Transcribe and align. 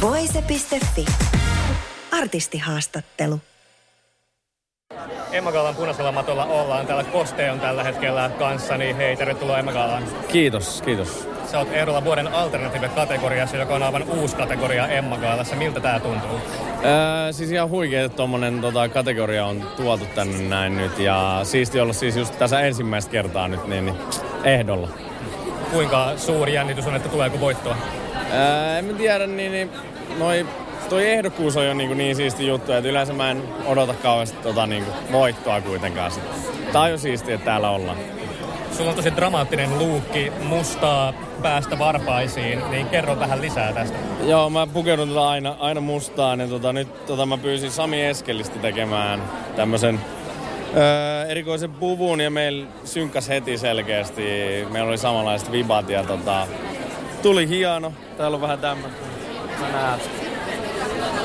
Voise.fi. 0.00 1.04
Artistihaastattelu. 2.12 3.40
Emma 5.32 5.52
Gaalan 5.52 5.76
punaisella 5.76 6.12
matolla 6.12 6.44
ollaan. 6.44 6.86
Täällä 6.86 7.04
Koste 7.04 7.50
on 7.50 7.60
tällä 7.60 7.84
hetkellä 7.84 8.30
kanssani. 8.38 8.96
Hei, 8.96 9.16
tervetuloa 9.16 9.58
Emma 9.58 9.72
Gaalaan. 9.72 10.04
Kiitos, 10.28 10.82
kiitos. 10.82 11.28
Sä 11.50 11.58
oot 11.58 11.68
ehdolla 11.72 12.04
vuoden 12.04 12.28
alternative-kategoriassa, 12.28 13.56
joka 13.56 13.74
on 13.74 13.82
aivan 13.82 14.02
uusi 14.02 14.36
kategoria 14.36 14.88
Emma 14.88 15.16
Gaalassa. 15.16 15.56
Miltä 15.56 15.80
tää 15.80 16.00
tuntuu? 16.00 16.40
Öö, 16.84 17.32
siis 17.32 17.50
ihan 17.50 17.68
huikea, 17.68 18.04
että 18.04 18.16
tommonen 18.16 18.60
tota, 18.60 18.88
kategoria 18.88 19.46
on 19.46 19.70
tuotu 19.76 20.04
tänne 20.14 20.38
näin 20.38 20.76
nyt. 20.76 20.98
Ja 20.98 21.40
siisti 21.42 21.80
olla 21.80 21.92
siis 21.92 22.16
just 22.16 22.38
tässä 22.38 22.60
ensimmäistä 22.60 23.10
kertaa 23.10 23.48
nyt 23.48 23.66
niin, 23.66 23.84
niin 23.84 23.96
ehdolla. 24.44 24.88
Kuinka 25.70 26.12
suuri 26.16 26.54
jännitys 26.54 26.86
on, 26.86 26.96
että 26.96 27.08
tuleeko 27.08 27.40
voittoa? 27.40 27.76
Öö, 28.32 28.78
en 28.78 28.84
mä 28.84 28.92
tiedä, 28.92 29.26
niin, 29.26 29.52
niin 29.52 29.70
noi, 30.18 30.46
toi 30.88 31.10
ehdokkuus 31.10 31.56
on 31.56 31.66
jo 31.66 31.74
niin, 31.74 31.98
niin 31.98 32.16
siisti 32.16 32.46
juttu, 32.46 32.72
että 32.72 32.88
yleensä 32.88 33.12
mä 33.12 33.30
en 33.30 33.42
odota 33.66 33.94
kauheasti 33.94 34.36
tota, 34.42 34.66
niin 34.66 34.84
voittoa 35.12 35.60
kuitenkaan. 35.60 36.10
Sit. 36.10 36.22
Tää 36.72 36.82
on 36.82 36.90
jo 36.90 36.98
siistiä, 36.98 37.34
että 37.34 37.44
täällä 37.44 37.70
ollaan. 37.70 37.96
Sulla 38.76 38.90
on 38.90 38.96
tosi 38.96 39.16
dramaattinen 39.16 39.78
luukki 39.78 40.32
mustaa 40.44 41.12
päästä 41.42 41.78
varpaisiin, 41.78 42.70
niin 42.70 42.86
kerro 42.86 43.20
vähän 43.20 43.40
lisää 43.40 43.72
tästä. 43.72 43.98
Joo, 44.24 44.50
mä 44.50 44.66
pukeudun 44.66 45.08
tota 45.08 45.28
aina, 45.28 45.56
aina 45.60 45.80
mustaan 45.80 46.40
ja 46.40 46.46
tota, 46.46 46.72
nyt 46.72 47.06
tota, 47.06 47.26
mä 47.26 47.38
pyysin 47.38 47.70
Sami 47.70 48.04
Eskelistä 48.04 48.58
tekemään 48.58 49.22
tämmöisen 49.56 50.00
öö, 50.76 51.26
erikoisen 51.26 51.70
puvun 51.70 52.20
ja 52.20 52.30
meillä 52.30 52.66
synkkäs 52.84 53.28
heti 53.28 53.58
selkeästi. 53.58 54.22
Meillä 54.70 54.88
oli 54.88 54.98
samanlaiset 54.98 55.52
vibat 55.52 55.88
ja 55.88 56.04
tota, 56.04 56.46
tuli 57.22 57.48
hieno. 57.48 57.92
Täällä 58.16 58.34
on 58.34 58.40
vähän 58.40 58.58
tämmöistä. 58.58 58.98
Sä 59.60 59.68
näet. 59.72 60.10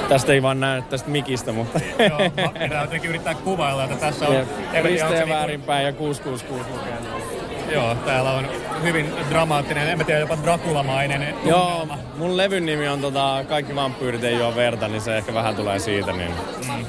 Tästä 0.10 0.34
ei 0.34 0.42
vaan 0.42 0.60
näy 0.60 0.82
tästä 0.82 1.10
mikistä, 1.10 1.52
mutta... 1.52 1.80
Joo, 2.10 2.52
pitää 2.64 2.82
jotenkin 2.82 3.10
yrittää 3.10 3.36
kuvailla, 3.36 3.84
että 3.84 3.96
tässä 3.96 4.28
on... 4.28 4.36
Risteen 4.84 5.30
väärinpäin 5.30 5.86
ja 5.86 5.94
666 5.94 6.70
lukee. 6.72 6.98
Joo, 7.72 7.96
täällä 7.96 8.32
on 8.32 8.48
hyvin 8.84 9.14
dramaattinen, 9.30 9.90
en 9.90 9.98
mä 9.98 10.04
tiedä, 10.04 10.20
jopa 10.20 10.38
Drakulamainen 10.44 11.36
Joo, 11.46 11.88
mun 12.18 12.38
levyn 12.38 12.66
nimi 12.66 12.88
on 12.88 13.02
tota, 13.02 13.44
Kaikki 13.50 13.76
vampyyrit 13.76 14.24
ei 14.24 14.38
juo 14.38 14.56
verta, 14.56 14.88
niin 14.88 15.02
se 15.02 15.18
ehkä 15.18 15.34
vähän 15.34 15.56
tulee 15.56 15.80
siitä. 15.80 16.12
Niin. 16.12 16.32
Mm. 16.68 16.86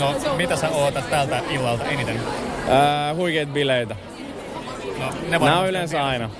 No, 0.00 0.14
mitä 0.36 0.56
sä 0.56 0.68
ootat 0.68 1.10
tältä 1.10 1.40
illalta 1.50 1.84
eniten? 1.84 2.20
Ää, 2.68 3.14
huikeet 3.14 3.52
bileitä. 3.52 3.96
No, 4.98 5.06
ne 5.28 5.38
Nämä 5.38 5.60
on 5.60 5.68
yleensä 5.68 6.06
aina. 6.06 6.30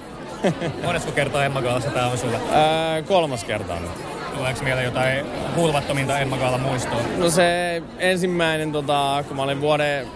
Monesko 0.84 1.12
kertaa 1.12 1.44
Emma 1.44 1.62
Gaalassa 1.62 1.90
tää 1.90 2.06
on 2.06 2.18
sulle? 2.18 2.36
Ää, 2.52 3.02
kolmas 3.02 3.44
kerta 3.44 3.74
nyt. 3.74 3.90
Tuleeko 4.34 4.62
mieleen 4.62 4.84
jotain 4.84 5.26
hulvattominta 5.56 6.18
Emma 6.18 6.36
Gaalan 6.36 6.60
muistoa? 6.60 7.00
No 7.16 7.30
se 7.30 7.82
ensimmäinen, 7.98 8.72
tota, 8.72 9.24
kun 9.28 9.36
mä 9.36 9.42
olin 9.42 9.60
vuoden 9.60 10.06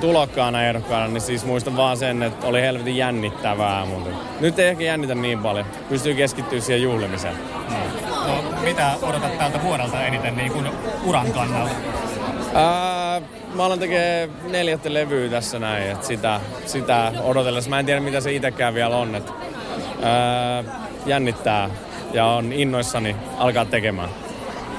tulokkaana 0.00 0.62
ehdokkaana, 0.64 1.08
niin 1.08 1.20
siis 1.20 1.44
muistan 1.44 1.76
vaan 1.76 1.96
sen, 1.96 2.22
että 2.22 2.46
oli 2.46 2.60
helvetin 2.60 2.96
jännittävää. 2.96 3.84
Mutta 3.84 4.10
nyt 4.40 4.58
ei 4.58 4.68
ehkä 4.68 4.84
jännitä 4.84 5.14
niin 5.14 5.38
paljon. 5.38 5.66
Pystyy 5.88 6.14
keskittyä 6.14 6.60
siihen 6.60 6.82
juhlimiseen. 6.82 7.34
Mm. 7.68 8.06
No, 8.26 8.44
mitä 8.64 8.90
odotat 9.02 9.38
tältä 9.38 9.62
vuodelta 9.62 10.06
eniten 10.06 10.36
niin 10.36 10.52
kuin 10.52 10.68
uran 11.04 11.32
kannalta? 11.32 11.74
Ää, 12.54 13.20
mä 13.54 13.64
alan 13.64 13.78
tekee 13.78 14.28
neljättä 14.50 14.94
levyä 14.94 15.30
tässä 15.30 15.58
näin, 15.58 15.90
että 15.90 16.06
sitä, 16.06 16.40
sitä 16.66 17.12
odotellessa. 17.22 17.70
Mä 17.70 17.78
en 17.78 17.86
tiedä 17.86 18.00
mitä 18.00 18.20
se 18.20 18.32
itsekään 18.32 18.74
vielä 18.74 18.96
on. 18.96 19.14
Että, 19.14 19.32
ää, 20.02 20.64
jännittää 21.06 21.70
ja 22.12 22.26
on 22.26 22.52
innoissani 22.52 23.16
alkaa 23.38 23.64
tekemään. 23.64 24.08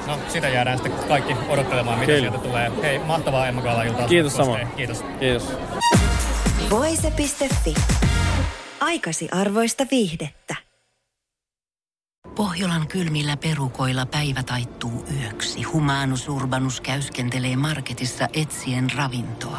No, 0.06 0.18
sitä 0.28 0.48
jäädään 0.48 0.78
sitten 0.78 1.08
kaikki 1.08 1.36
odottelemaan, 1.48 1.98
mitä 1.98 2.12
Kyllä. 2.12 2.20
sieltä 2.30 2.38
tulee. 2.48 2.72
Hei, 2.82 2.98
mahtavaa 2.98 3.46
Emma 3.46 3.62
Gaala 3.62 3.82
iltaa. 3.82 4.08
Kiitos 4.08 4.36
sama. 4.36 4.58
Kiitos. 4.76 5.04
Kiitos. 5.20 5.52
Voise.fi. 6.70 7.74
Aikasi 8.80 9.28
arvoista 9.32 9.86
viihdettä. 9.90 10.54
Pohjolan 12.34 12.88
kylmillä 12.88 13.36
perukoilla 13.36 14.06
päivä 14.06 14.42
taittuu 14.42 15.06
yöksi. 15.20 15.62
Humanus 15.62 16.28
Urbanus 16.28 16.80
käyskentelee 16.80 17.56
marketissa 17.56 18.28
etsien 18.32 18.86
ravintoa. 18.96 19.58